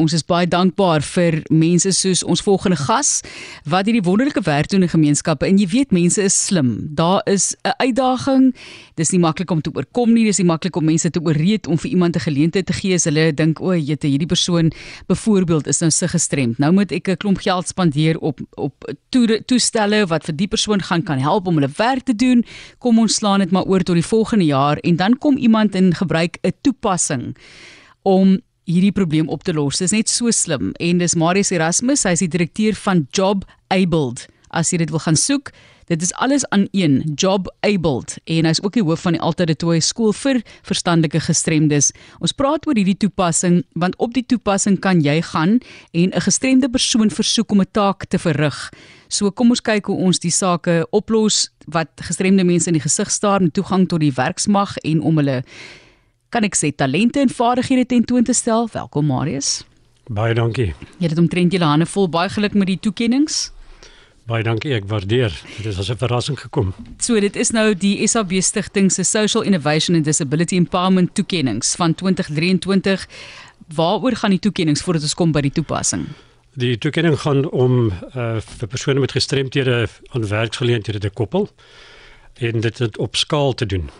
ons 0.00 0.14
is 0.16 0.24
baie 0.24 0.48
dankbaar 0.48 1.04
vir 1.04 1.42
mense 1.52 1.92
soos 1.92 2.22
ons 2.24 2.42
volgende 2.44 2.78
gas 2.80 3.20
wat 3.68 3.88
hierdie 3.88 4.04
wonderlike 4.06 4.42
werk 4.46 4.70
doen 4.72 4.86
in 4.86 4.92
gemeenskappe 4.92 5.46
en 5.48 5.58
jy 5.60 5.68
weet 5.70 5.92
mense 5.94 6.22
is 6.22 6.36
slim. 6.46 6.88
Daar 6.96 7.20
is 7.26 7.54
'n 7.64 7.74
uitdaging. 7.78 8.54
Dis 8.96 9.12
nie 9.12 9.20
maklik 9.20 9.50
om 9.50 9.60
te 9.60 9.70
oorkom 9.74 10.12
nie. 10.12 10.24
Dis 10.24 10.38
nie 10.38 10.46
maklik 10.46 10.76
om 10.76 10.84
mense 10.84 11.10
te 11.10 11.20
ooreed 11.20 11.66
om 11.66 11.78
vir 11.78 11.90
iemand 11.90 12.16
'n 12.16 12.20
geleentheid 12.20 12.66
te 12.66 12.72
gee 12.72 12.94
as 12.94 13.04
hulle 13.04 13.32
dink 13.34 13.60
o, 13.60 13.72
jette, 13.72 14.06
hierdie 14.06 14.26
persoon 14.26 14.72
byvoorbeeld 15.06 15.66
is 15.66 15.80
nou 15.80 15.90
se 15.90 16.08
gestremd. 16.08 16.58
Nou 16.58 16.72
moet 16.72 16.92
ek 16.92 17.08
'n 17.08 17.16
klomp 17.16 17.38
geld 17.38 17.68
spandeer 17.68 18.18
op 18.18 18.40
op 18.56 18.74
toestelle 19.46 20.06
wat 20.06 20.24
vir 20.24 20.36
die 20.36 20.48
persoon 20.48 20.82
gaan 20.82 21.02
kan 21.02 21.18
help 21.18 21.46
om 21.46 21.54
hulle 21.54 21.70
werk 21.76 22.04
te 22.04 22.14
doen. 22.14 22.44
Kom 22.78 22.98
ons 22.98 23.14
slaan 23.14 23.40
dit 23.40 23.50
maar 23.50 23.64
oor 23.64 23.82
tot 23.82 23.94
die 23.94 24.04
volgende 24.04 24.44
jaar 24.44 24.76
en 24.76 24.96
dan 24.96 25.18
kom 25.18 25.36
iemand 25.36 25.74
en 25.74 25.94
gebruik 25.94 26.38
'n 26.42 26.52
toepassing 26.60 27.36
om 28.02 28.40
hierdie 28.70 28.94
probleem 28.94 29.28
op 29.28 29.44
te 29.44 29.54
los. 29.56 29.80
Dis 29.82 29.94
net 29.94 30.10
so 30.10 30.30
slim 30.34 30.72
en 30.80 31.02
dis 31.02 31.16
Marius 31.18 31.52
Erasmus, 31.54 32.06
hy 32.06 32.14
is 32.16 32.24
die 32.24 32.30
direkteur 32.30 32.78
van 32.78 33.06
Job 33.16 33.44
Abled. 33.74 34.26
As 34.50 34.72
jy 34.72 34.80
dit 34.82 34.90
wil 34.90 35.02
gaan 35.02 35.18
soek, 35.18 35.52
dit 35.90 36.02
is 36.02 36.12
alles 36.22 36.44
aan 36.54 36.68
een, 36.70 37.00
Job 37.18 37.48
Abled 37.66 38.16
en 38.30 38.46
hy's 38.46 38.62
ook 38.62 38.76
die 38.78 38.84
hoof 38.86 39.02
van 39.06 39.18
die 39.18 39.56
Tooi 39.58 39.80
skool 39.82 40.12
vir 40.14 40.40
verstandelike 40.66 41.20
gestremdes. 41.20 41.90
Ons 42.20 42.32
praat 42.32 42.66
oor 42.66 42.78
hierdie 42.78 42.98
toepassing 42.98 43.62
want 43.74 43.96
op 43.98 44.14
die 44.14 44.24
toepassing 44.26 44.78
kan 44.78 45.02
jy 45.02 45.20
gaan 45.22 45.58
en 45.92 46.10
'n 46.14 46.20
gestremde 46.20 46.68
persoon 46.68 47.10
versoek 47.10 47.50
om 47.52 47.60
'n 47.60 47.70
taak 47.72 48.06
te 48.06 48.18
verrig. 48.18 48.70
So 49.08 49.30
kom 49.30 49.50
ons 49.50 49.60
kyk 49.60 49.86
hoe 49.86 49.96
ons 49.96 50.18
die 50.18 50.30
sake 50.30 50.86
oplos 50.90 51.50
wat 51.66 51.88
gestremde 51.96 52.44
mense 52.44 52.68
in 52.68 52.74
die 52.74 52.86
gesig 52.88 53.10
staar 53.10 53.40
met 53.40 53.54
toegang 53.54 53.88
tot 53.88 54.00
die 54.00 54.14
werksmag 54.14 54.76
en 54.84 55.00
om 55.00 55.16
hulle 55.16 55.42
kan 56.30 56.46
ek 56.46 56.54
sê 56.54 56.70
talente 56.70 57.20
en 57.20 57.30
vaardighede 57.30 57.86
tentoon 57.90 58.24
te 58.24 58.34
stel. 58.36 58.68
Welkom 58.72 59.10
Marius. 59.10 59.64
Baie 60.10 60.34
dankie. 60.34 60.72
Jy 60.98 61.10
het 61.10 61.18
omtrent 61.18 61.52
julle 61.54 61.66
hande 61.66 61.86
vol. 61.90 62.08
Baie 62.10 62.30
geluk 62.30 62.54
met 62.58 62.70
die 62.70 62.78
toekenninge. 62.82 63.50
Baie 64.30 64.44
dankie, 64.46 64.72
ek 64.76 64.86
waardeer. 64.90 65.34
Dit 65.56 65.66
is 65.66 65.78
as 65.78 65.90
'n 65.90 65.98
verrassing 65.98 66.38
gekom. 66.38 66.74
So 66.98 67.20
dit 67.20 67.36
is 67.36 67.50
nou 67.50 67.74
die 67.74 68.06
SAB 68.06 68.32
Stichting 68.42 68.90
se 68.92 69.02
Social 69.02 69.42
Innovation 69.42 69.96
and 69.96 70.04
Disability 70.04 70.56
Empowerment 70.56 71.14
toekenninge 71.14 71.66
van 71.76 71.94
2023. 71.94 73.08
Waaroor 73.74 74.16
gaan 74.16 74.30
die 74.30 74.38
toekenninge 74.38 74.82
voordat 74.82 75.02
ons 75.02 75.14
kom 75.14 75.32
by 75.32 75.40
die 75.40 75.52
toepassing? 75.52 76.06
Die 76.54 76.78
toekenning 76.78 77.18
gaan 77.18 77.50
om 77.50 77.92
uh, 78.14 78.40
vir 78.40 78.68
persone 78.68 79.00
met 79.00 79.12
gestremthede 79.12 79.88
aan 80.12 80.28
werksgeleenthede 80.28 80.98
te 80.98 81.10
koppel 81.10 81.48
en 82.34 82.60
dit 82.60 82.98
op 82.98 83.16
skaal 83.16 83.54
te 83.54 83.66
doen. 83.66 83.90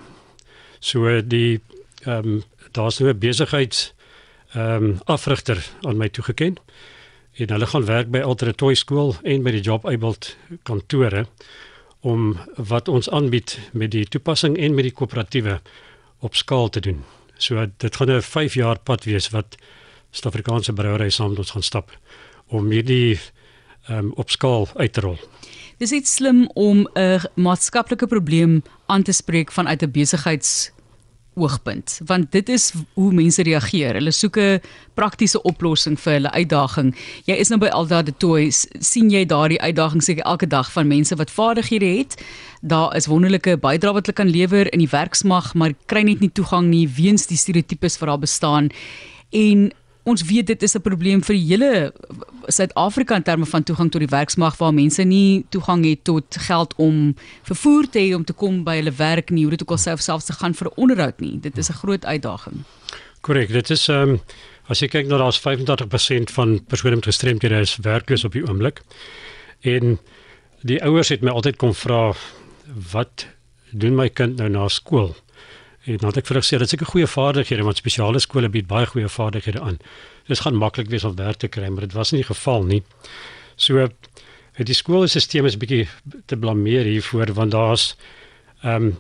So 0.81 1.21
die 1.23 1.61
ehm 2.05 2.29
um, 2.29 2.43
daar's 2.73 2.99
nou 2.99 3.13
'n 3.13 3.19
besigheids 3.19 3.95
ehm 4.53 4.85
um, 4.85 4.99
afrigter 5.05 5.71
aan 5.81 5.97
my 5.97 6.09
toegeken. 6.09 6.57
En 7.33 7.51
hulle 7.51 7.67
gaan 7.67 7.85
werk 7.85 8.11
by 8.11 8.19
Ultra 8.19 8.53
Toy 8.53 8.75
School 8.75 9.15
en 9.23 9.43
by 9.43 9.51
die 9.51 9.61
Job 9.61 9.87
Abled 9.87 10.37
kantore 10.63 11.27
om 12.01 12.39
wat 12.57 12.89
ons 12.89 13.11
aanbied 13.11 13.59
met 13.73 13.91
die 13.91 14.09
toepassing 14.09 14.57
en 14.59 14.75
met 14.75 14.85
die 14.85 14.93
koöperatiewe 14.93 15.61
op 16.19 16.35
skaal 16.35 16.69
te 16.69 16.81
doen. 16.81 17.05
So 17.37 17.67
dit 17.77 17.97
gaan 17.97 18.11
'n 18.11 18.23
5 18.23 18.55
jaar 18.55 18.79
pad 18.79 19.05
wees 19.05 19.31
wat 19.31 19.57
Suid-Afrikaanse 20.11 20.73
brouery 20.73 21.11
saam 21.11 21.29
met 21.29 21.39
ons 21.39 21.51
gaan 21.51 21.63
stap 21.63 21.99
om 22.47 22.71
hierdie 22.71 23.19
ehm 23.89 23.99
um, 23.99 24.13
op 24.13 24.31
skaal 24.31 24.69
uit 24.75 24.93
te 24.93 25.01
rol. 25.01 25.19
Dis 25.79 25.93
iets 25.93 26.15
slim 26.15 26.51
om 26.55 26.89
'n 26.95 27.21
maatskaplike 27.35 28.07
probleem 28.07 28.63
aan 28.87 29.03
te 29.03 29.13
spreek 29.13 29.53
vanuit 29.53 29.83
'n 29.83 29.91
besigheids 29.91 30.73
oogpunt 31.41 31.99
want 32.07 32.31
dit 32.33 32.49
is 32.49 32.71
hoe 32.95 33.13
mense 33.13 33.43
reageer. 33.43 33.97
Hulle 33.99 34.13
soek 34.13 34.37
'n 34.37 34.61
praktiese 34.95 35.43
oplossing 35.43 35.99
vir 36.01 36.13
hulle 36.13 36.31
uitdaging. 36.31 36.95
Jy 37.27 37.35
is 37.35 37.49
nou 37.49 37.59
by 37.59 37.69
Alda 37.69 38.03
de 38.03 38.13
Toys, 38.13 38.67
sien 38.79 39.11
jy 39.11 39.25
daardie 39.25 39.61
uitdaging 39.61 40.03
seker 40.03 40.25
elke 40.25 40.47
dag 40.47 40.73
van 40.73 40.89
mense 40.89 41.17
wat 41.17 41.31
vaardighede 41.31 41.99
het. 41.99 42.17
Daar 42.63 42.97
is 42.97 43.07
wonderlike 43.07 43.57
bydrae 43.57 43.93
wat 43.93 44.07
hulle 44.07 44.17
kan 44.17 44.31
lewer 44.31 44.73
in 44.73 44.79
die 44.79 44.91
werksmag, 44.91 45.55
maar 45.55 45.73
kry 45.87 46.03
net 46.03 46.21
nie 46.21 46.33
toegang 46.33 46.69
nie 46.69 46.89
weens 46.89 47.27
die 47.27 47.37
stereotypes 47.37 47.99
wat 47.99 48.09
daar 48.09 48.19
bestaan. 48.19 48.71
En 49.31 49.71
ons 50.05 50.23
weet 50.23 50.47
dit 50.47 50.63
is 50.63 50.75
'n 50.77 50.81
probleem 50.81 51.23
vir 51.23 51.35
die 51.35 51.47
hele 51.47 51.93
Suid-Afrika 52.47 53.15
in 53.15 53.23
terme 53.23 53.47
van 53.47 53.63
toegang 53.63 53.91
tot 53.91 54.01
die 54.01 54.11
werksmag 54.11 54.57
waar 54.57 54.75
mense 54.75 55.03
nie 55.03 55.45
toegang 55.49 55.85
het 55.85 56.05
tot 56.05 56.37
geld 56.47 56.75
om 56.77 57.15
vervoer 57.43 57.89
te 57.91 57.99
hê 57.99 58.15
om 58.15 58.25
te 58.25 58.33
kom 58.33 58.63
by 58.65 58.77
hulle 58.81 58.93
werk 58.97 59.31
nie, 59.31 59.45
hoe 59.45 59.51
dit 59.57 59.63
ook 59.63 59.77
al 59.77 59.83
self 59.83 60.01
selfs 60.01 60.31
te 60.31 60.33
gaan 60.33 60.55
vir 60.55 60.71
onderhoud 60.77 61.21
nie. 61.21 61.39
Dit 61.41 61.59
is 61.59 61.71
'n 61.71 61.81
groot 61.83 62.05
uitdaging. 62.05 62.65
Korrek, 63.21 63.53
dit 63.53 63.71
is 63.71 63.89
ehm 63.89 64.09
um, 64.09 64.21
as 64.69 64.81
jy 64.81 64.89
kyk 64.89 65.07
na 65.07 65.19
daar's 65.19 65.41
85% 65.41 66.31
van 66.33 66.61
persone 66.65 66.95
met 66.95 67.05
gestremdhede 67.05 67.61
is 67.61 67.77
werkloos 67.77 68.25
op 68.25 68.33
die 68.33 68.47
oomblik. 68.47 68.81
En 69.61 69.99
die 70.63 70.83
ouers 70.83 71.09
het 71.09 71.23
my 71.23 71.31
altyd 71.31 71.57
kom 71.57 71.75
vra 71.75 72.13
wat 72.93 73.27
doen 73.71 73.95
my 73.95 74.09
kind 74.09 74.39
nou 74.39 74.49
na 74.49 74.69
skool? 74.69 75.17
En 75.85 75.97
dan 75.97 76.11
het 76.13 76.21
ek 76.21 76.27
vir 76.29 76.37
hulle 76.37 76.45
gesê 76.45 76.59
dit 76.59 76.73
is 76.73 76.81
'n 76.81 76.93
goeie 76.93 77.07
vaardighede 77.07 77.63
want 77.63 77.77
spesiale 77.77 78.19
skole 78.19 78.49
bied 78.49 78.67
baie 78.67 78.87
goeie 78.87 79.09
vaardighede 79.09 79.61
aan. 79.61 79.79
Dit 80.27 80.41
gaan 80.41 80.55
maklik 80.55 80.89
wees 80.89 81.05
om 81.05 81.17
werk 81.17 81.37
te 81.37 81.49
kry, 81.49 81.69
maar 81.69 81.81
dit 81.81 81.93
was 81.93 82.11
nie 82.13 82.21
die 82.21 82.35
geval 82.35 82.65
nie. 82.65 82.83
So 83.57 83.89
die 84.57 84.75
skoolstelsel 84.75 85.45
is 85.45 85.57
bietjie 85.57 85.89
te 86.27 86.37
blameer 86.37 86.85
hiervoor 86.85 87.33
want 87.33 87.51
daar's 87.51 87.97
ehm 88.63 88.85
um, 88.85 88.99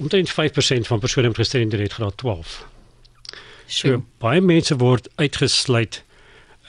omtrent 0.00 0.30
5% 0.30 0.86
van 0.86 0.98
persone 0.98 1.28
met 1.28 1.36
gestremdhede 1.36 1.82
het 1.82 1.92
graad 1.92 2.16
12. 2.16 2.66
So 3.66 4.02
baie 4.18 4.40
mense 4.40 4.76
word 4.76 5.08
uitgesluit 5.16 6.04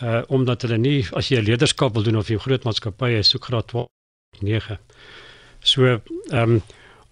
uh 0.01 0.21
omdat 0.27 0.61
hulle 0.61 0.77
nie 0.77 1.07
as 1.13 1.29
jy 1.29 1.41
leierskap 1.41 1.93
wil 1.93 2.03
doen 2.03 2.17
of 2.17 2.27
jy 2.27 2.37
groot 2.37 2.63
maatskappye 2.63 3.23
soek 3.23 3.45
graad 3.45 3.67
12 3.67 3.87
9. 4.39 4.79
So 5.59 5.85
ehm 5.85 6.01
um, 6.31 6.61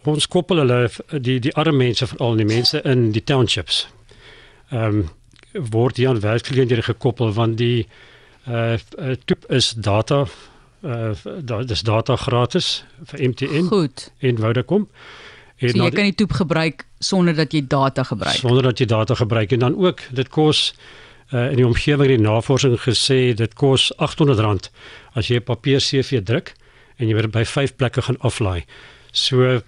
ons 0.04 0.28
koppel 0.28 0.58
hulle 0.58 0.90
die 1.20 1.40
die 1.40 1.56
arme 1.56 1.78
mense 1.78 2.08
veral 2.08 2.38
die 2.40 2.46
mense 2.46 2.82
in 2.84 3.12
die 3.12 3.24
townships. 3.24 3.88
Ehm 4.72 5.02
um, 5.02 5.08
word 5.54 5.98
hier 5.98 6.10
aan 6.10 6.20
werksgeleenthede 6.22 6.86
gekoppel 6.86 7.34
want 7.34 7.58
die 7.58 7.88
uh 8.48 8.78
toep 9.26 9.46
is 9.50 9.72
data 9.74 10.28
uh 10.84 11.64
dis 11.66 11.82
data 11.82 12.16
gratis 12.16 12.84
vir 13.12 13.30
MTN 13.30 13.68
Goed. 13.68 14.12
en 14.20 14.38
Vodacom. 14.38 14.88
En 15.58 15.70
so 15.70 15.84
jy 15.84 15.90
kan 15.92 16.08
die 16.08 16.16
toep 16.16 16.32
gebruik 16.32 16.86
sonder 17.00 17.36
dat 17.36 17.52
jy 17.54 17.66
data 17.68 18.04
gebruik. 18.04 18.38
Sonder 18.38 18.64
dat 18.64 18.80
jy 18.80 18.86
data 18.86 19.16
gebruik 19.16 19.52
en 19.52 19.60
dan 19.60 19.76
ook 19.76 20.02
dit 20.12 20.30
kos 20.30 20.74
uh 21.34 21.50
in 21.50 21.58
die 21.60 21.66
omgewing 21.68 22.14
die 22.14 22.22
navorsing 22.22 22.78
gesê 22.80 23.34
dit 23.34 23.54
kos 23.54 23.92
R800 23.98 24.70
as 25.14 25.28
jy 25.28 25.36
'n 25.42 25.44
papier 25.44 25.82
CV 25.82 26.24
druk 26.24 26.54
en 26.98 27.08
jy 27.08 27.14
word 27.14 27.32
by 27.32 27.44
5 27.44 27.76
plekke 27.76 28.02
gaan 28.02 28.18
aflaai. 28.20 28.66
So 29.12 29.62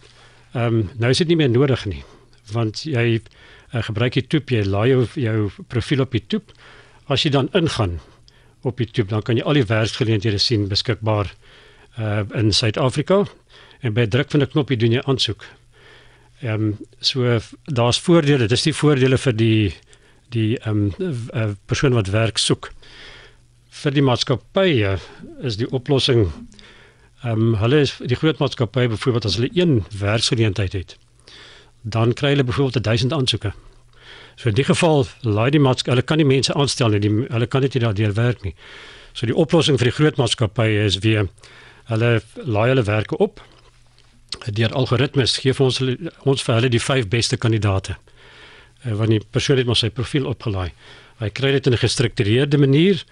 Ehm 0.54 0.82
um, 0.82 0.90
nou 1.00 1.10
is 1.12 1.18
dit 1.18 1.28
nie 1.28 1.40
meer 1.40 1.50
nodig 1.50 1.86
nie 1.86 2.04
want 2.52 2.84
jy 2.84 3.22
uh, 3.22 3.82
gebruik 3.88 4.18
die 4.18 4.28
toep 4.28 4.52
jy 4.52 4.64
laai 4.68 4.90
jou 4.90 5.06
jou 5.16 5.50
profiel 5.72 6.02
op 6.04 6.12
die 6.12 6.24
toep 6.28 6.52
as 7.08 7.24
jy 7.24 7.32
dan 7.32 7.48
ingaan 7.56 8.00
op 8.68 8.78
die 8.78 8.90
toep 8.90 9.10
dan 9.10 9.22
kan 9.22 9.38
jy 9.38 9.46
al 9.48 9.60
die 9.60 9.68
werksgeleenthede 9.68 10.40
sien 10.40 10.68
beskikbaar 10.72 11.32
uh 12.00 12.24
in 12.36 12.52
Suid-Afrika 12.56 13.26
en 13.82 13.94
by 13.94 14.06
druk 14.08 14.32
van 14.32 14.42
'n 14.42 14.52
knoppie 14.54 14.78
doen 14.78 14.92
jy 14.92 15.02
aansoek. 15.06 15.46
Ehm 16.42 16.54
um, 16.54 16.78
so 17.00 17.40
daar's 17.66 18.00
voordele, 18.00 18.48
dis 18.48 18.64
die 18.64 18.74
voordele 18.74 19.18
vir 19.18 19.34
die 19.34 19.74
die 20.30 20.58
ehm 20.58 20.92
um, 21.00 21.28
uh, 21.34 21.52
persoon 21.66 21.94
wat 21.94 22.08
werk 22.10 22.38
soek. 22.38 22.72
Vir 23.70 23.92
die 23.92 24.02
maatskappye 24.02 24.98
is 25.42 25.58
die 25.58 25.70
oplossing 25.72 26.32
Ehm 27.22 27.42
um, 27.42 27.56
hulle 27.62 27.80
is 27.86 27.92
die 28.02 28.18
groot 28.18 28.40
maatskappye 28.42 28.88
byvoorbeeld 28.90 29.26
as 29.26 29.36
hulle 29.38 29.50
een 29.54 29.84
werksgeleentheid 30.00 30.74
het, 30.74 30.98
dan 31.82 32.14
kry 32.14 32.32
hulle 32.34 32.44
byvoorbeeld 32.44 32.84
1000 32.84 33.14
aansoeke. 33.14 33.52
So 34.36 34.50
in 34.50 34.56
die 34.58 34.66
geval 34.66 35.06
laai 35.22 35.52
die 35.54 35.62
maatskappy, 35.62 35.92
hulle 35.94 36.08
kan 36.08 36.18
nie 36.18 36.26
mense 36.26 36.54
aanstel 36.54 36.90
nie, 36.90 37.02
die, 37.04 37.12
hulle 37.30 37.48
kan 37.48 37.62
dit 37.62 37.78
nie 37.78 37.84
daardeur 37.84 38.16
werk 38.18 38.42
nie. 38.42 38.56
So 39.14 39.30
die 39.30 39.38
oplossing 39.38 39.78
vir 39.78 39.92
die 39.92 39.96
groot 40.00 40.18
maatskappye 40.18 40.82
is 40.88 40.98
weer 41.06 41.30
hulle 41.92 42.12
laai 42.42 42.68
hulle 42.72 42.88
werke 42.90 43.22
op. 43.22 43.44
Deur 44.48 44.74
algoritmes 44.74 45.38
gee 45.44 45.54
vir 45.54 45.66
ons 45.66 45.82
ons 46.26 46.48
vir 46.48 46.58
hulle 46.58 46.74
die 46.74 46.82
vyf 46.82 47.06
beste 47.12 47.38
kandidaate. 47.38 48.00
Uh, 48.82 48.96
wanneer 48.98 49.22
die 49.22 49.30
persoon 49.30 49.62
het 49.62 49.70
maar 49.70 49.78
sy 49.78 49.94
profiel 49.94 50.26
opgelaai. 50.26 50.72
Hy 51.22 51.30
kry 51.30 51.52
dit 51.52 51.68
in 51.68 51.74
'n 51.74 51.86
gestruktureerde 51.86 52.58
manier. 52.58 53.06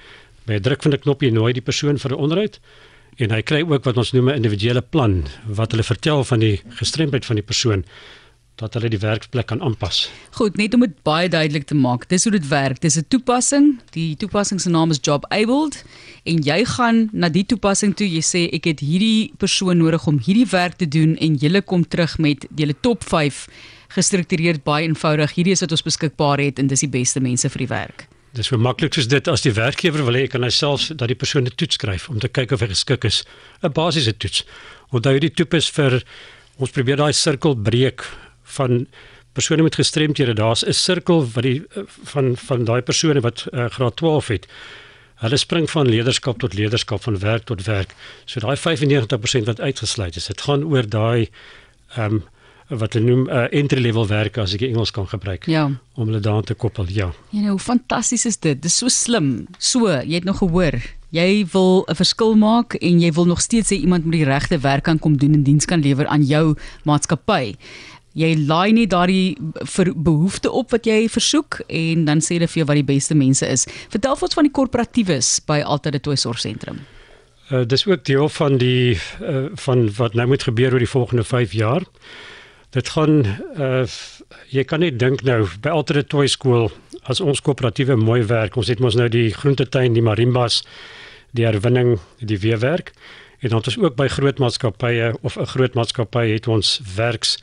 By 0.48 0.57
druk 0.57 0.81
van 0.81 0.94
'n 0.94 1.06
knoppie 1.06 1.31
nooi 1.31 1.54
die 1.54 1.62
persoon 1.62 2.00
vir 2.00 2.12
'n 2.12 2.24
onderhoud 2.25 2.60
en 3.19 3.36
hy 3.36 3.42
kry 3.44 3.60
ook 3.68 3.83
wat 3.83 3.98
ons 4.00 4.13
noem 4.16 4.30
'n 4.30 4.39
individuele 4.42 4.81
plan 4.81 5.25
wat 5.48 5.71
hulle 5.71 5.83
vertel 5.83 6.24
van 6.24 6.39
die 6.39 6.62
gestremdheid 6.80 7.25
van 7.25 7.36
die 7.36 7.44
persoon 7.44 7.83
dat 8.60 8.75
hulle 8.75 8.89
die 8.92 9.00
werksplek 9.00 9.48
kan 9.51 9.62
aanpas. 9.63 10.10
Goed, 10.36 10.57
net 10.60 10.74
om 10.75 10.83
dit 10.83 10.95
baie 11.07 11.30
duidelik 11.31 11.66
te 11.69 11.75
maak, 11.75 12.07
dis 12.12 12.24
hoe 12.27 12.33
dit 12.36 12.48
werk. 12.48 12.81
Dis 12.81 12.98
'n 12.98 13.06
toepassing. 13.07 13.80
Die 13.92 14.16
toepassing 14.16 14.62
se 14.62 14.69
naam 14.69 14.92
is 14.92 15.00
Job 15.01 15.25
Abled 15.31 15.83
en 16.24 16.42
jy 16.44 16.66
gaan 16.66 17.10
na 17.12 17.30
die 17.30 17.45
toepassing 17.45 17.95
toe. 17.95 18.07
Jy 18.07 18.21
sê 18.21 18.54
ek 18.54 18.66
het 18.66 18.80
hierdie 18.80 19.31
persoon 19.38 19.77
nodig 19.77 20.07
om 20.07 20.19
hierdie 20.19 20.50
werk 20.50 20.75
te 20.75 20.88
doen 20.88 21.15
en 21.18 21.36
jy 21.36 21.62
kom 21.62 21.88
terug 21.88 22.18
met 22.18 22.48
julle 22.56 22.75
top 22.81 23.04
5 23.04 23.48
gestruktureerd 23.88 24.63
baie 24.63 24.88
eenvoudig. 24.88 25.33
Hierdie 25.36 25.51
is 25.54 25.62
wat 25.62 25.72
ons 25.72 25.83
beskikbaar 25.83 26.39
het 26.39 26.60
en 26.60 26.68
dis 26.68 26.80
die 26.80 26.89
beste 26.89 27.19
mense 27.19 27.50
vir 27.50 27.60
die 27.60 27.68
werk. 27.68 28.07
Dis 28.38 28.52
so 28.52 28.58
maklik 28.62 28.94
soos 28.94 29.08
dit 29.10 29.28
as 29.28 29.42
die 29.42 29.54
werkgewer 29.56 30.04
wil 30.06 30.18
hê 30.20 30.28
kan 30.30 30.44
hy 30.46 30.52
selfs 30.54 30.92
dat 30.94 31.10
die 31.10 31.18
persoon 31.18 31.48
'n 31.50 31.56
toets 31.56 31.76
skryf 31.76 32.10
om 32.10 32.20
te 32.20 32.30
kyk 32.30 32.52
of 32.52 32.62
hy 32.62 32.68
geskik 32.68 33.06
is. 33.06 33.24
'n 33.64 33.74
Basiese 33.74 34.14
toets. 34.18 34.44
Onthou 34.92 35.14
jy 35.14 35.20
die 35.20 35.34
toep 35.34 35.54
is 35.54 35.70
vir 35.70 36.04
ons 36.58 36.72
probeer 36.72 36.98
daai 36.98 37.14
sirkel 37.14 37.56
breek 37.56 38.06
van 38.44 38.86
persone 39.34 39.64
met 39.64 39.76
gestremthede. 39.76 40.34
Daar's 40.34 40.64
'n 40.64 40.74
sirkel 40.74 41.26
wat 41.34 41.44
die 41.44 41.64
van 42.14 42.36
van 42.38 42.66
daai 42.66 42.81
persone 42.81 43.22
wat 43.22 43.48
uh, 43.52 43.66
graad 43.70 43.96
12 43.96 44.28
het. 44.28 44.48
Hulle 45.16 45.38
spring 45.38 45.70
van 45.70 45.88
leierskap 45.88 46.40
tot 46.40 46.54
leierskap, 46.54 47.04
van 47.04 47.20
werk 47.20 47.44
tot 47.46 47.64
werk. 47.66 47.96
So 48.25 48.40
daai 48.40 48.58
95% 48.58 49.46
wat 49.46 49.60
uitgesluit 49.60 50.16
is, 50.16 50.25
dit 50.25 50.42
gaan 50.42 50.64
oor 50.64 50.88
daai 50.88 51.30
ehm 51.96 52.14
um, 52.14 52.24
wat 52.69 52.94
hulle 52.94 53.10
noem 53.10 53.27
uh, 53.27 53.44
eh, 53.44 53.60
entry 53.60 53.81
level 53.81 54.07
werk 54.07 54.38
as 54.38 54.54
ek 54.54 54.62
Engels 54.68 54.92
kan 54.94 55.07
gebruik. 55.10 55.48
Ja. 55.50 55.66
Om 55.95 56.06
hulle 56.06 56.21
daaraan 56.21 56.45
te 56.45 56.54
koppel. 56.54 56.86
Ja. 56.94 57.12
Ja, 57.33 57.42
nou 57.50 57.57
fantasties 57.57 58.25
is 58.30 58.38
dit. 58.38 58.62
Dis 58.62 58.77
so 58.77 58.88
slim. 58.94 59.48
So, 59.57 59.89
jy 59.89 60.21
het 60.21 60.27
nog 60.30 60.44
gehoor. 60.44 60.77
Jy 61.10 61.45
wil 61.51 61.86
'n 61.89 61.95
verskil 61.95 62.36
maak 62.36 62.74
en 62.74 63.00
jy 63.00 63.12
wil 63.12 63.25
nog 63.25 63.42
steeds 63.42 63.71
hê 63.71 63.81
iemand 63.81 64.06
moet 64.06 64.13
die 64.13 64.25
regte 64.25 64.60
werk 64.60 64.83
kan 64.83 65.00
kom 65.00 65.18
doen 65.18 65.33
en 65.33 65.44
diens 65.44 65.66
kan 65.66 65.81
lewer 65.81 66.07
aan 66.07 66.21
jou 66.21 66.56
maatskappy 66.86 67.57
jy 68.18 68.33
laai 68.48 68.74
nie 68.74 68.88
daardie 68.89 69.38
behoefte 69.95 70.51
op 70.51 70.74
wat 70.75 70.88
jy 70.89 71.07
versoek 71.12 71.62
en 71.68 72.06
dan 72.07 72.24
sê 72.24 72.38
hulle 72.38 72.50
vir 72.50 72.62
jou 72.62 72.69
wat 72.69 72.80
die 72.80 72.88
beste 72.88 73.18
mense 73.18 73.45
is. 73.45 73.68
Vertel 73.94 74.18
vir 74.18 74.27
ons 74.27 74.38
van 74.39 74.48
die 74.48 74.56
korporatiewes 74.56 75.30
by 75.48 75.62
Altyd 75.62 76.01
Toy 76.04 76.18
Sorgsentrum. 76.19 76.81
Uh, 77.50 77.63
dis 77.65 77.86
ook 77.88 78.04
deel 78.06 78.30
van 78.30 78.60
die 78.62 78.98
uh, 79.22 79.48
van 79.57 79.88
wat 79.98 80.18
nou 80.18 80.27
moet 80.30 80.44
gebeur 80.45 80.75
oor 80.75 80.83
die 80.83 80.89
volgende 80.89 81.25
5 81.25 81.56
jaar. 81.57 81.86
Dit 82.69 82.89
gaan 82.94 83.24
uh, 83.57 83.86
jy 84.54 84.63
kan 84.69 84.83
net 84.86 85.00
dink 85.01 85.24
nou 85.25 85.42
by 85.63 85.71
Altyd 85.74 86.06
Toy 86.12 86.27
Skool 86.30 86.68
as 87.10 87.18
ons 87.18 87.42
koöperatiewe 87.42 87.95
mooi 87.98 88.21
werk. 88.30 88.60
Ons 88.62 88.69
het 88.69 88.81
mos 88.83 88.98
nou 89.00 89.07
die 89.10 89.31
groentetuin, 89.33 89.95
die 89.95 90.06
marimbas, 90.06 90.62
die 91.33 91.48
herwinning, 91.48 91.95
die 92.21 92.38
weerwerk. 92.38 92.94
En 93.42 93.56
dan 93.56 93.66
ons 93.66 93.80
ook 93.80 93.98
by 93.98 94.06
groot 94.13 94.38
maatskappye 94.38 95.16
of 95.25 95.39
'n 95.39 95.50
groot 95.56 95.74
maatskappy 95.74 96.27
het 96.30 96.48
ons 96.48 96.80
werks 96.95 97.38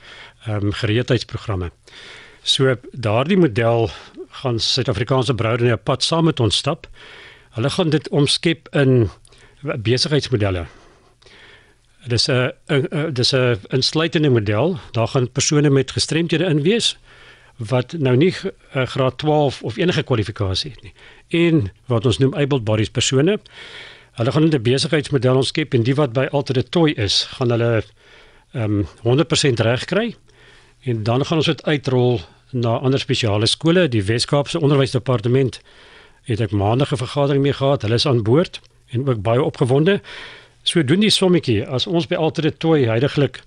ehm 0.47 0.71
um, 0.71 0.73
gereedheidsprogramme. 0.73 1.73
So 2.43 2.77
daardie 2.93 3.37
model 3.37 3.91
gaan 4.31 4.61
Suid-Afrikaanse 4.61 5.35
broude 5.35 5.65
in 5.65 5.73
'n 5.73 5.83
pad 5.83 6.03
saam 6.03 6.25
met 6.25 6.41
ons 6.41 6.57
stap. 6.57 6.87
Hulle 7.51 7.71
gaan 7.71 7.91
dit 7.91 8.09
omskep 8.09 8.69
in 8.71 9.11
besigheidsmodelle. 9.63 10.67
Dis 12.07 12.29
'n 12.29 12.53
dis 13.13 13.33
'n 13.35 13.59
insluitende 13.69 14.29
model. 14.29 14.79
Daar 14.91 15.09
gaan 15.09 15.33
persone 15.33 15.71
met 15.71 15.91
gestremthede 15.91 16.45
in 16.45 16.63
wees 16.63 16.99
wat 17.57 17.93
nou 17.99 18.17
nie 18.17 18.35
uh, 18.75 18.87
graad 18.87 19.19
12 19.19 19.63
of 19.63 19.77
enige 19.77 20.03
kwalifikasie 20.03 20.71
het 20.71 20.83
nie. 20.83 20.93
En 21.29 21.73
wat 21.87 22.07
ons 22.07 22.19
noem 22.19 22.35
able 22.35 22.61
bodies 22.61 22.91
persone. 22.91 23.41
Hulle 24.13 24.33
gaan 24.33 24.49
'n 24.49 24.63
besigheidsmodel 24.63 25.37
omskep 25.37 25.75
en 25.75 25.83
die 25.83 25.95
wat 25.95 26.13
by 26.13 26.29
'n 26.33 26.65
toy 26.71 26.91
is, 26.91 27.25
gaan 27.25 27.51
hulle 27.51 27.83
ehm 28.53 28.79
um, 28.79 28.87
100% 29.03 29.61
reg 29.61 29.85
kry. 29.85 30.15
En 30.83 31.03
dan 31.03 31.25
gaan 31.25 31.37
ons 31.37 31.47
dit 31.47 31.65
uitrol 31.65 32.21
na 32.51 32.79
ander 32.79 33.01
spesiale 33.01 33.47
skole, 33.47 33.89
die 33.89 34.03
Wes-Kaapse 34.03 34.61
Onderwysdepartement 34.61 35.61
het 36.23 36.41
ek 36.41 36.51
maandag 36.51 36.93
'n 36.93 36.97
vergadering 36.97 37.43
mee 37.43 37.53
gehad. 37.53 37.83
Hulle 37.83 37.95
is 37.95 38.07
aan 38.07 38.23
boord 38.23 38.61
en 38.91 39.09
ook 39.09 39.23
baie 39.23 39.43
opgewonde. 39.43 40.01
So 40.67 40.83
doen 40.83 41.05
die 41.05 41.13
sommetjie 41.15 41.61
as 41.63 41.87
ons 41.87 42.09
by 42.11 42.19
Altyd 42.19 42.59
Toy 42.59 42.89
heidaglik 42.91 43.39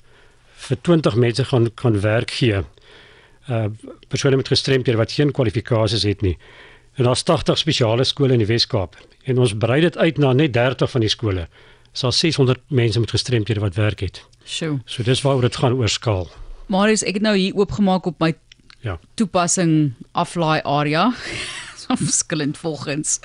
vir 0.70 0.80
20 0.88 1.18
mense 1.20 1.46
gaan 1.50 1.68
kan 1.76 2.00
werk 2.04 2.32
gee. 2.40 2.64
Uh 3.50 3.68
persone 4.08 4.40
met 4.40 4.48
gestremdhede 4.48 4.98
wat 4.98 5.12
geen 5.12 5.34
kwalifikasies 5.36 6.08
het 6.08 6.24
nie. 6.24 6.38
En 6.96 7.04
daar's 7.04 7.24
80 7.24 7.58
spesiale 7.58 8.04
skole 8.04 8.34
in 8.34 8.44
die 8.44 8.48
Wes-Kaap 8.48 8.96
en 9.28 9.38
ons 9.38 9.56
brei 9.58 9.82
dit 9.82 9.98
uit 9.98 10.18
na 10.18 10.34
net 10.34 10.54
30 10.54 10.92
van 10.92 11.04
die 11.04 11.12
skole. 11.12 11.48
Daar's 12.00 12.20
600 12.20 12.62
mense 12.68 13.00
met 13.00 13.12
gestremdhede 13.12 13.60
wat 13.60 13.76
werk 13.76 14.00
het. 14.00 14.24
Sjoe. 14.46 14.80
So 14.86 15.04
dis 15.04 15.22
waaroor 15.22 15.50
dit 15.50 15.56
gaan 15.56 15.76
oor 15.76 15.90
skaal. 15.90 16.30
Marius, 16.68 17.04
ek 17.04 17.20
het 17.20 17.26
nou 17.26 17.36
hier 17.36 17.56
oopgemaak 17.56 18.06
op 18.06 18.20
my 18.20 18.34
ja. 18.86 19.00
toepassing 19.20 19.94
aflaai 20.12 20.62
area. 20.64 21.10
Verskillend 21.98 22.58
volgens 22.58 23.20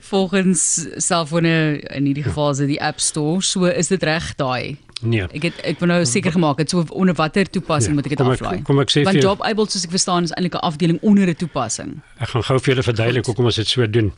volgens 0.00 0.86
selfone 0.96 1.80
in 1.80 2.04
hierdie 2.04 2.22
geval 2.22 2.50
is 2.50 2.56
dit 2.56 2.68
die 2.68 2.82
App 2.82 3.00
Store. 3.00 3.42
So 3.42 3.64
is 3.64 3.88
dit 3.88 4.02
reg 4.02 4.34
daai. 4.34 4.76
Nee. 5.02 5.26
Ek 5.34 5.48
het 5.48 5.60
ek 5.66 5.80
wou 5.82 5.88
nou 5.90 6.04
seker 6.06 6.34
gemaak 6.34 6.60
het 6.62 6.70
so 6.70 6.84
onder 6.94 7.14
watter 7.18 7.48
toepassing 7.50 7.94
nee, 7.94 7.98
moet 7.98 8.10
ek 8.10 8.16
dit 8.16 8.26
aflaai? 8.26 8.62
Kom 8.66 8.78
ek 8.82 8.92
sê 8.92 9.02
vir 9.06 9.18
Job 9.18 9.42
Able 9.42 9.66
soos 9.66 9.86
ek 9.88 9.94
verstaan 9.94 10.28
is 10.28 10.34
eintlik 10.36 10.54
'n 10.54 10.62
afdeling 10.68 10.98
onder 11.02 11.26
'n 11.26 11.34
toepassing. 11.34 12.02
Ek 12.20 12.28
gaan 12.28 12.42
gou 12.42 12.58
vir 12.58 12.74
julle 12.74 12.86
verduidelik 12.86 13.26
hoekom 13.26 13.50
ons 13.50 13.56
dit 13.56 13.68
so 13.68 13.86
doen. 13.86 14.12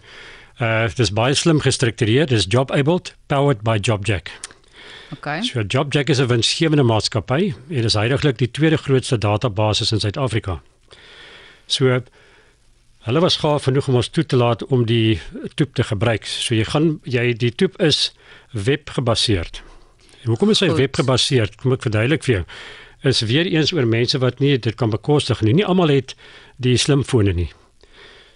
Uh 0.60 0.88
dis 0.94 1.10
baie 1.10 1.34
slim 1.34 1.60
gestruktureer. 1.60 2.26
Dis 2.26 2.44
Job 2.48 2.70
Able 2.70 3.00
powered 3.26 3.62
by 3.62 3.78
JobJack. 3.80 4.30
Okay. 5.12 5.42
So 5.42 5.62
JobJack 5.62 6.08
is 6.10 6.20
'n 6.20 6.26
winsgewende 6.26 6.82
maatskappy 6.82 7.54
en 7.70 7.84
is 7.84 7.94
heidaglik 7.94 8.38
die 8.38 8.50
tweede 8.50 8.76
grootste 8.76 9.18
database 9.18 9.94
in 9.94 10.00
Suid-Afrika. 10.00 10.60
So 11.66 12.02
hulle 13.04 13.20
was 13.20 13.36
gaaf 13.42 13.66
genoeg 13.68 13.88
om 13.88 13.94
ons 14.00 14.08
toe 14.08 14.24
te 14.24 14.36
laat 14.36 14.64
om 14.72 14.86
die 14.88 15.20
toep 15.54 15.74
te 15.76 15.84
gebruik. 15.84 16.26
So 16.26 16.54
jy 16.56 16.64
gaan 16.64 17.00
jy 17.04 17.32
die 17.36 17.52
toep 17.52 17.80
is 17.82 18.12
webgebaseerd. 18.52 19.62
Hoekom 20.24 20.50
is 20.54 20.60
hy 20.64 20.70
webgebaseerd? 20.72 21.56
Kom 21.60 21.72
ek 21.76 21.82
verduidelik 21.84 22.24
vir 22.24 22.34
jou. 22.34 22.44
Is 23.10 23.20
weer 23.28 23.46
eens 23.50 23.72
oor 23.76 23.84
mense 23.84 24.18
wat 24.22 24.40
nie 24.40 24.56
dit 24.56 24.76
kan 24.80 24.90
bekostig 24.90 25.42
nie. 25.44 25.54
Nie 25.60 25.68
almal 25.68 25.92
het 25.92 26.16
die 26.56 26.76
slimfone 26.80 27.32
nie. 27.36 27.50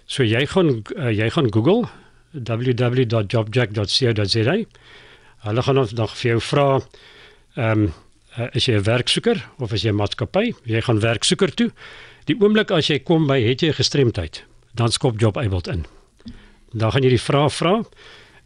So 0.05 0.23
jy 0.23 0.45
gaan 0.49 0.83
uh, 0.97 1.09
jy 1.09 1.29
gaan 1.33 1.53
Google 1.53 1.87
www.jobjack.co.za 2.33 4.55
Hulle 5.39 5.63
gaan 5.63 5.77
ons 5.79 5.93
nog 5.95 6.11
vir 6.19 6.35
jou 6.35 6.41
vra 6.51 6.83
ehm 7.55 7.87
um, 7.87 7.93
is 8.53 8.69
jy 8.69 8.77
'n 8.77 8.85
werksoeker 8.85 9.41
of 9.57 9.73
is 9.73 9.81
jy 9.83 9.89
'n 9.89 9.95
maatskappy? 9.95 10.53
Jy 10.63 10.81
gaan 10.81 10.99
werksoeker 10.99 11.53
toe. 11.53 11.71
Die 12.25 12.35
oomblik 12.39 12.71
as 12.71 12.87
jy 12.87 12.99
kom 12.99 13.27
by 13.27 13.41
het 13.41 13.61
jy 13.61 13.73
gestremdheid, 13.73 14.43
dan 14.73 14.91
skop 14.91 15.19
job 15.19 15.37
able 15.37 15.61
in. 15.71 15.85
Dan 16.71 16.91
gaan 16.91 17.03
jy 17.03 17.15
die 17.15 17.21
vrae 17.21 17.49
vra 17.49 17.75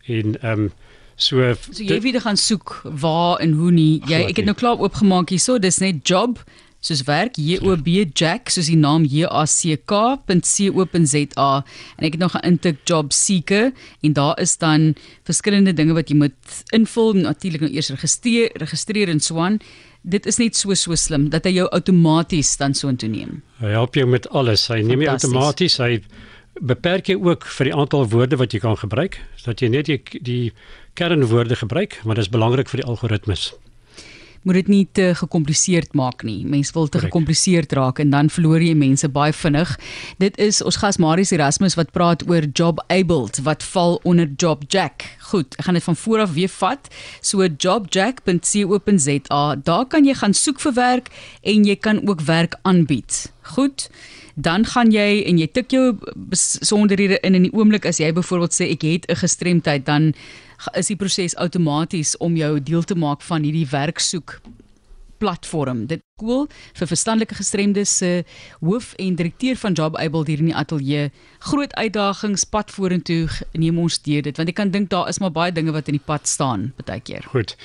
en 0.08 0.40
ehm 0.42 0.66
um, 0.66 0.72
so 1.16 1.54
so 1.54 1.84
jy 1.84 2.00
weer 2.02 2.22
gaan 2.22 2.38
soek 2.38 2.81
waar 2.84 3.40
en 3.40 3.52
hoe 3.52 3.72
nie. 3.72 4.02
Jy 4.10 4.24
ek 4.30 4.42
het 4.42 4.46
nou 4.50 4.56
klaar 4.58 4.81
oopgemaak 4.81 5.30
hierso, 5.30 5.60
dis 5.60 5.78
net 5.84 6.02
job 6.08 6.42
soos 6.83 7.03
werk 7.07 7.39
J 7.39 7.62
O 7.63 7.75
B 7.80 8.03
Jack 8.12 8.51
soos 8.53 8.68
die 8.71 8.80
naam 8.80 9.07
J 9.07 9.30
A 9.31 9.45
C 9.47 9.77
K.co.za 9.88 11.50
en 11.97 12.07
ek 12.07 12.18
het 12.18 12.19
nog 12.19 12.35
'n 12.35 12.45
intik 12.51 12.83
job 12.85 13.13
seeker 13.13 13.71
en 14.03 14.13
daar 14.13 14.39
is 14.39 14.57
dan 14.57 14.95
verskillende 15.24 15.73
dinge 15.73 15.94
wat 15.94 16.09
jy 16.09 16.16
moet 16.16 16.63
invul 16.71 17.13
natuurlik 17.13 17.61
nou 17.61 17.71
eers 17.71 17.90
registreer 17.90 18.52
registreer 18.54 19.09
en 19.09 19.19
so 19.19 19.40
aan. 19.40 19.59
Dit 20.04 20.25
is 20.25 20.37
net 20.37 20.56
so 20.56 20.73
so 20.73 20.95
slim 20.95 21.30
dat 21.30 21.45
hy 21.45 21.52
jou 21.52 21.68
outomaties 21.71 22.57
dan 22.57 22.73
so 22.73 22.90
intoe 22.90 23.09
neem. 23.09 23.42
Hy 23.59 23.71
help 23.71 23.95
jou 23.95 24.07
met 24.07 24.28
alles. 24.30 24.68
Hy 24.68 24.81
neem 24.81 25.02
jy 25.02 25.07
outomaties 25.07 25.78
hy 25.78 26.02
beperk 26.61 27.09
jy 27.09 27.16
ook 27.18 27.45
vir 27.45 27.69
die 27.69 27.75
aantal 27.75 28.07
woorde 28.09 28.37
wat 28.37 28.54
jy 28.54 28.59
kan 28.59 28.78
gebruik 28.78 29.18
sodat 29.35 29.61
jy 29.61 29.69
net 29.73 29.90
die, 29.90 30.02
die 30.21 30.54
kernwoorde 30.94 31.56
gebruik 31.56 31.97
maar 32.04 32.16
dit 32.16 32.28
is 32.28 32.33
belangrik 32.33 32.69
vir 32.69 32.83
die 32.83 32.90
algoritmes 32.90 33.54
moet 34.44 34.54
dit 34.62 34.68
nie 34.68 34.88
te 34.92 35.16
gekompliseerd 35.16 35.94
maak 35.94 36.23
nie. 36.23 36.45
Mense 36.45 36.73
wil 36.73 36.88
te 36.88 37.00
gekompliseerd 37.00 37.71
raak 37.73 38.00
en 38.00 38.09
dan 38.09 38.30
verloor 38.30 38.62
jy 38.62 38.73
mense 38.78 39.09
baie 39.09 39.33
vinnig. 39.33 39.80
Dit 40.18 40.38
is 40.42 40.62
ons 40.62 40.76
gas 40.81 40.97
Marius 40.97 41.31
Erasmus 41.35 41.76
wat 41.80 41.92
praat 41.95 42.23
oor 42.30 42.44
job 42.54 42.83
abled 42.88 43.40
wat 43.44 43.64
val 43.73 44.00
onder 44.04 44.30
job 44.38 44.64
jack. 44.68 45.04
Goed, 45.33 45.56
ek 45.57 45.66
gaan 45.66 45.73
dit 45.80 45.83
van 45.83 45.95
voor 45.95 46.19
af 46.19 46.33
weer 46.33 46.52
vat. 46.59 46.90
So 47.21 47.47
jobjack.co.za. 47.47 49.44
Daar 49.64 49.85
kan 49.85 50.06
jy 50.06 50.14
gaan 50.14 50.33
soek 50.33 50.59
vir 50.59 50.73
werk 50.73 51.07
en 51.42 51.64
jy 51.66 51.76
kan 51.76 52.07
ook 52.07 52.21
werk 52.28 52.56
aanbied. 52.62 53.31
Goed. 53.56 53.90
Dan 54.35 54.66
gaan 54.66 54.92
jy 54.92 55.23
en 55.30 55.38
jy 55.38 55.47
tik 55.54 55.71
jou 55.71 55.97
besonderhede 56.16 57.19
in 57.21 57.35
in 57.38 57.44
die 57.47 57.54
oomblik 57.54 57.85
as 57.85 58.00
jy 58.02 58.14
byvoorbeeld 58.14 58.54
sê 58.56 58.71
ek 58.73 58.81
het 58.81 59.06
'n 59.09 59.16
gestremdheid 59.16 59.85
dan 59.85 60.14
is 60.74 60.88
die 60.88 60.96
proses 60.96 61.36
outomaties 61.36 62.18
om 62.18 62.36
jou 62.36 62.60
deel 62.60 62.84
te 62.84 62.96
maak 62.96 63.22
van 63.22 63.44
hierdie 63.44 63.68
werksoek 63.70 64.42
platform. 65.24 65.86
Dit 65.88 66.04
skool 66.18 66.48
vir 66.78 66.90
verstandelike 66.90 67.38
gestremdes 67.38 67.92
se 68.02 68.12
hoof 68.64 68.94
en 69.02 69.18
direkteur 69.20 69.60
van 69.62 69.78
Job 69.78 69.98
Able 70.02 70.26
hier 70.28 70.44
in 70.44 70.52
die 70.52 70.58
ateljee. 70.58 71.12
Groot 71.48 71.74
uitdagings 71.80 72.46
pad 72.52 72.74
vorentoe 72.76 73.28
neem 73.54 73.80
ons 73.80 74.00
deur 74.04 74.26
dit 74.26 74.40
want 74.40 74.52
ek 74.52 74.60
kan 74.60 74.74
dink 74.74 74.92
daar 74.94 75.12
is 75.12 75.22
maar 75.24 75.34
baie 75.36 75.54
dinge 75.56 75.76
wat 75.76 75.92
in 75.92 76.00
die 76.00 76.08
pad 76.12 76.28
staan 76.30 76.72
baie 76.84 77.00
keer. 77.00 77.28
Goed. 77.32 77.56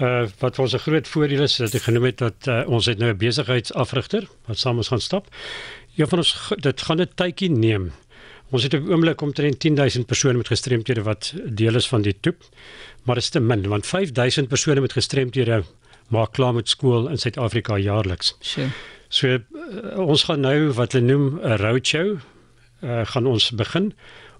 Uh 0.00 0.24
wat 0.40 0.58
ons 0.58 0.74
'n 0.74 0.84
groot 0.86 1.08
voordeel 1.08 1.44
is 1.48 1.56
dat 1.56 1.74
ek 1.74 1.88
genoem 1.88 2.08
het 2.10 2.18
dat 2.18 2.48
uh, 2.48 2.62
ons 2.66 2.86
het 2.86 2.98
nou 2.98 3.12
'n 3.12 3.18
besigheidsafrigter 3.18 4.28
wat 4.46 4.58
saam 4.58 4.76
ons 4.76 4.88
gaan 4.88 5.00
stap. 5.00 5.28
Ja 5.94 6.06
van 6.06 6.18
ons 6.18 6.32
dit 6.56 6.80
gaan 6.80 7.00
'n 7.00 7.12
tydjie 7.14 7.50
neem 7.50 7.92
Ons 8.52 8.66
het 8.66 8.74
op 8.76 8.88
oomblik 8.88 9.20
omtrent 9.24 9.60
10000 9.64 10.06
persone 10.06 10.36
met 10.36 10.50
gestremthede 10.52 11.02
wat 11.02 11.32
deel 11.48 11.78
is 11.80 11.88
van 11.88 12.02
die 12.04 12.16
toep. 12.20 12.44
Maar 13.02 13.16
dit 13.18 13.24
is 13.24 13.30
te 13.30 13.40
min 13.40 13.64
want 13.68 13.86
5000 13.86 14.48
persone 14.48 14.80
met 14.80 14.92
gestremthede 14.92 15.62
maak 16.12 16.32
klaar 16.36 16.52
met 16.54 16.68
skool 16.68 17.08
in 17.08 17.18
Suid-Afrika 17.18 17.78
jaarliks. 17.80 18.36
Sure. 18.40 18.68
So 19.08 19.28
uh, 19.28 19.40
ons 19.98 20.26
gaan 20.28 20.44
nou 20.44 20.72
wat 20.76 20.92
hulle 20.92 21.06
noem 21.08 21.40
'n 21.40 21.56
roadshow 21.56 22.18
uh, 22.82 23.00
gaan 23.08 23.26
ons 23.26 23.50
begin 23.56 23.92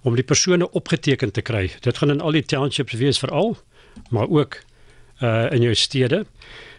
om 0.02 0.14
die 0.14 0.24
persone 0.24 0.70
opgeteken 0.70 1.32
te 1.32 1.40
kry. 1.40 1.70
Dit 1.80 1.98
gaan 1.98 2.10
in 2.10 2.20
al 2.20 2.36
die 2.36 2.44
townships 2.44 2.92
wees 2.92 3.18
veral, 3.18 3.56
maar 4.10 4.28
ook 4.28 4.60
uh 5.22 5.52
in 5.52 5.62
jou 5.62 5.74
stede. 5.74 6.26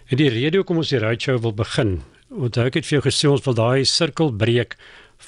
En 0.06 0.18
die 0.18 0.30
rede 0.30 0.58
hoekom 0.58 0.78
ons 0.78 0.90
die 0.90 1.00
roadshow 1.00 1.40
wil 1.42 1.54
begin, 1.54 2.02
want 2.28 2.58
ek 2.58 2.74
het 2.74 2.86
vir 2.86 3.00
jou 3.00 3.04
gesê 3.08 3.30
ons 3.30 3.46
wil 3.46 3.54
daai 3.54 3.86
sirkel 3.86 4.34
breek 4.34 4.76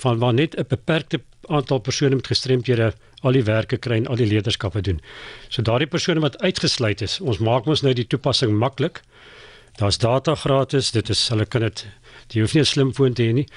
van 0.02 0.20
waar 0.20 0.34
net 0.34 0.58
'n 0.60 0.68
beperkte 0.68 1.22
aantal 1.48 1.80
persone 1.80 2.16
met 2.16 2.28
gestremthede 2.28 2.94
al 3.22 3.32
die 3.32 3.44
werke 3.44 3.78
kry 3.78 3.98
en 3.98 4.08
al 4.08 4.16
die 4.16 4.28
leierskappe 4.28 4.82
doen. 4.82 5.02
So 5.50 5.62
daardie 5.62 5.88
persone 5.88 6.20
wat 6.20 6.38
uitgesluit 6.42 7.02
is, 7.02 7.20
ons 7.20 7.38
maak 7.38 7.66
mos 7.66 7.82
nou 7.82 7.94
die 7.94 8.08
toepassing 8.08 8.54
maklik. 8.54 9.02
Daar's 9.80 9.98
data 9.98 10.36
gratis, 10.36 10.92
dit 10.92 11.10
is 11.10 11.30
hulle 11.30 11.46
kan 11.46 11.62
dit 11.62 11.86
jy 12.34 12.42
hoef 12.42 12.54
nie 12.54 12.62
'n 12.62 12.66
slimfoon 12.66 13.14
te 13.14 13.24
hê 13.24 13.34
nie. 13.34 13.48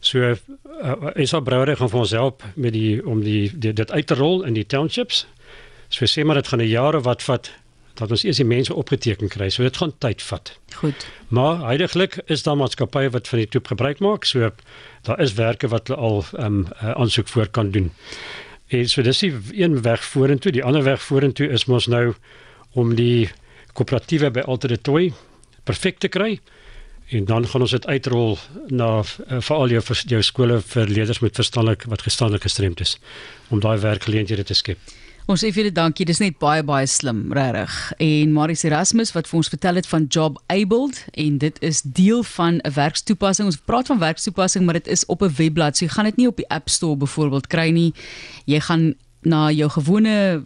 So 0.00 0.18
uh, 0.20 1.10
is 1.14 1.34
al 1.34 1.40
brouery 1.40 1.76
gaan 1.76 1.90
vir 1.90 2.00
ons 2.00 2.10
help 2.10 2.42
met 2.54 2.72
die 2.72 3.06
om 3.06 3.22
die, 3.22 3.50
die 3.54 3.72
dit 3.72 3.90
uit 3.90 4.06
te 4.06 4.14
rol 4.14 4.42
in 4.44 4.54
die 4.54 4.66
townships. 4.66 5.26
So 5.88 6.04
sê 6.04 6.24
maar 6.24 6.34
dit 6.34 6.48
gaan 6.48 6.60
'n 6.60 6.68
jaar 6.68 6.94
of 6.94 7.04
wat 7.04 7.22
vat 7.22 7.50
dat 7.98 8.10
ons 8.10 8.24
eers 8.24 8.40
die 8.40 8.46
mense 8.46 8.74
opgeteken 8.74 9.28
kry. 9.28 9.48
So 9.50 9.62
dit 9.62 9.76
gaan 9.76 9.92
tyd 9.98 10.22
vat. 10.22 10.52
Goed. 10.76 11.06
Maar 11.28 11.62
heidaglik 11.66 12.18
is 12.26 12.42
daar 12.42 12.56
maatskappye 12.56 13.10
wat 13.10 13.28
van 13.28 13.38
die 13.38 13.48
toep 13.48 13.66
gebruik 13.72 14.00
maak. 14.04 14.24
So 14.24 14.50
daar 15.08 15.20
is 15.20 15.34
werke 15.38 15.68
wat 15.68 15.88
hulle 15.88 16.00
al 16.00 16.24
ehm 16.32 16.44
um, 16.44 16.66
aansoek 16.94 17.28
voor 17.28 17.48
kan 17.48 17.70
doen. 17.70 17.92
En 18.68 18.88
so 18.88 19.02
dis 19.02 19.18
die 19.18 19.34
een 19.54 19.82
weg 19.82 20.04
vorentoe, 20.04 20.52
die 20.52 20.64
ander 20.64 20.82
weg 20.82 21.02
vorentoe 21.02 21.48
is 21.48 21.64
mos 21.64 21.86
nou 21.86 22.14
om 22.72 22.94
die 22.94 23.30
koöperatiewe 23.72 24.30
by 24.30 24.40
Alternatoy 24.40 25.12
perfek 25.64 25.98
te 25.98 26.08
kry. 26.08 26.40
En 27.14 27.24
dan 27.24 27.46
gaan 27.46 27.62
ons 27.62 27.70
dit 27.70 27.86
uitrol 27.86 28.38
na 28.66 28.88
uh, 28.98 29.38
veral 29.38 29.76
jou 29.76 29.82
jou 30.10 30.22
skole 30.22 30.60
vir 30.60 30.88
leerders 30.90 31.22
met 31.22 31.38
verstandelik 31.38 31.86
wat 31.86 32.02
gestandelik 32.02 32.42
gestremd 32.42 32.80
is 32.80 32.96
om 33.48 33.62
daai 33.62 33.78
werkgeleenthede 33.78 34.44
te 34.44 34.54
skep. 34.54 34.78
Ons 35.26 35.42
sê 35.42 35.48
vir 35.50 35.64
julle 35.64 35.74
dankie. 35.74 36.04
Dis 36.06 36.20
net 36.22 36.36
baie 36.38 36.62
baie 36.62 36.86
slim, 36.86 37.24
regtig. 37.34 37.72
En 37.98 38.34
Marius 38.34 38.62
Erasmus 38.68 39.10
wat 39.16 39.26
vir 39.26 39.40
ons 39.40 39.48
vertel 39.50 39.80
het 39.80 39.88
van 39.90 40.04
Job 40.06 40.36
Abled 40.54 41.00
en 41.18 41.40
dit 41.42 41.56
is 41.66 41.80
deel 41.82 42.22
van 42.36 42.60
'n 42.62 42.74
werkstoepassing. 42.76 43.46
Ons 43.50 43.58
praat 43.58 43.90
van 43.90 43.98
werkstoepassing, 43.98 44.64
maar 44.64 44.78
dit 44.78 44.86
is 44.86 45.04
op 45.06 45.22
'n 45.22 45.34
webblad. 45.34 45.76
So 45.76 45.84
jy 45.84 45.90
gaan 45.90 46.04
dit 46.04 46.16
nie 46.16 46.28
op 46.28 46.36
die 46.36 46.48
App 46.48 46.68
Store 46.68 46.96
byvoorbeeld 46.96 47.46
kry 47.46 47.70
nie. 47.70 47.92
Jy 48.44 48.60
gaan 48.60 48.94
na 49.22 49.50
jou 49.50 49.70
gewone 49.70 50.44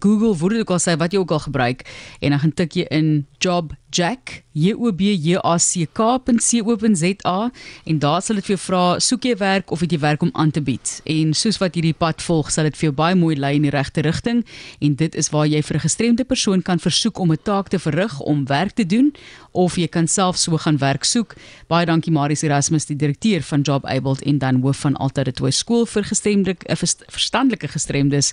Google, 0.00 0.36
word 0.36 0.52
dit 0.52 0.60
ook 0.60 0.70
al 0.70 0.80
sê 0.80 0.96
wat 0.96 1.12
jy 1.12 1.18
ook 1.18 1.30
al 1.30 1.44
gebruik 1.44 1.84
en 2.20 2.30
dan 2.30 2.40
gaan 2.40 2.54
tik 2.54 2.72
jy 2.72 2.86
in 2.88 3.26
Job 3.38 3.74
Jack 3.94 4.42
J 4.54 4.74
O 4.74 4.92
B 4.92 5.00
J 5.14 5.38
A 5.42 5.58
C 5.58 5.86
K.co.za 5.92 7.50
en 7.84 7.98
daar 7.98 8.22
sal 8.22 8.38
dit 8.38 8.46
vir 8.46 8.54
jou 8.54 8.60
vra 8.62 8.82
soek 9.02 9.26
jy 9.26 9.34
werk 9.38 9.72
of 9.74 9.82
het 9.82 9.94
jy 9.94 9.98
werk 10.02 10.22
om 10.22 10.30
aan 10.34 10.50
te 10.54 10.62
bied? 10.62 11.00
En 11.10 11.32
soos 11.34 11.58
wat 11.62 11.74
hierdie 11.74 11.94
pad 11.94 12.22
volg 12.22 12.50
sal 12.54 12.68
dit 12.68 12.78
vir 12.78 12.88
jou 12.88 12.94
baie 12.94 13.18
mooi 13.18 13.34
lei 13.38 13.54
in 13.58 13.66
die 13.66 13.74
regte 13.74 14.04
rigting 14.06 14.44
en 14.78 14.94
dit 14.98 15.18
is 15.18 15.30
waar 15.34 15.46
jy 15.50 15.62
vir 15.62 15.76
'n 15.76 15.86
gestremde 15.86 16.24
persoon 16.24 16.62
kan 16.62 16.78
versoek 16.78 17.18
om 17.18 17.32
'n 17.32 17.42
taak 17.42 17.68
te 17.68 17.78
verrig 17.78 18.20
om 18.20 18.46
werk 18.46 18.74
te 18.74 18.86
doen 18.86 19.12
of 19.52 19.76
jy 19.76 19.86
kan 19.88 20.06
self 20.06 20.36
so 20.36 20.56
gaan 20.56 20.78
werk 20.78 21.04
soek. 21.04 21.34
Baie 21.68 21.86
dankie 21.86 22.12
Marius 22.12 22.42
Erasmus 22.42 22.86
die 22.86 22.96
direkteur 22.96 23.42
van 23.42 23.62
Job 23.62 23.84
Abled 23.86 24.22
en 24.22 24.38
dan 24.38 24.60
hoof 24.62 24.76
van 24.76 24.96
Alta 24.96 25.22
Retoy 25.22 25.50
skool 25.50 25.86
vir 25.86 26.04
gestremde 26.04 26.56
uh, 26.66 26.76
verstandelike 27.08 27.68
gestremdes. 27.68 28.32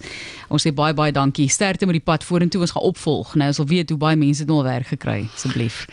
Ons 0.49 0.65
sê 0.65 0.73
baie 0.73 0.93
baie 0.93 1.11
dankie. 1.11 1.49
Sterkte 1.49 1.85
met 1.85 1.93
die 1.93 2.05
pad 2.05 2.23
vorentoe 2.23 2.61
ons 2.61 2.71
gaan 2.71 2.83
opvolg. 2.83 3.35
Nou 3.35 3.47
ons 3.47 3.57
wil 3.57 3.67
weet 3.67 3.89
hoe 3.89 3.97
baie 3.97 4.15
mense 4.15 4.45
nou 4.45 4.63
werk 4.63 4.87
gekry. 4.87 5.29
So 5.35 5.50
asseblief. 5.51 5.87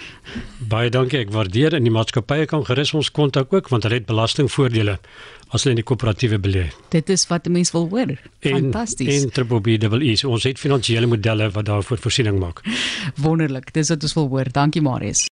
Baie 0.69 0.91
dankie, 0.91 1.23
ek 1.25 1.33
waardeer 1.33 1.75
en 1.77 1.87
die 1.87 1.93
maatskappye 1.95 2.47
kan 2.51 2.65
gerus 2.67 2.95
ons 2.95 3.11
kontak 3.11 3.53
ook 3.53 3.71
want 3.73 3.87
hulle 3.87 4.01
het 4.01 4.07
belastingvoordele 4.09 4.99
as 5.49 5.65
hulle 5.65 5.77
in 5.77 5.81
die 5.81 5.87
koöperatiewe 5.87 6.39
belê. 6.45 6.67
Dit 6.93 7.09
is 7.09 7.25
wat 7.31 7.49
mense 7.49 7.73
wil 7.73 7.89
hoor. 7.89 8.13
Fantasties. 8.45 9.23
En 9.23 9.33
Triple 9.33 10.17
so 10.21 10.31
ons 10.31 10.45
het 10.45 10.59
finansiële 10.61 11.07
modelle 11.09 11.49
wat 11.51 11.65
daarvoor 11.65 11.99
voorsiening 11.99 12.39
maak. 12.39 12.61
Wonderlik, 13.25 13.73
dis 13.73 13.89
wat 13.89 14.03
ons 14.03 14.15
wil 14.15 14.29
hoor. 14.29 14.53
Dankie 14.53 14.83
Marius. 14.83 15.27